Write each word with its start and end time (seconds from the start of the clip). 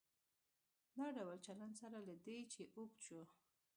دا 0.97 1.05
ډول 1.17 1.37
چلن 1.47 1.71
سره 1.81 1.97
له 2.07 2.15
دې 2.25 2.37
چې 2.53 2.61
اوږد 2.77 2.99
شو. 3.05 3.21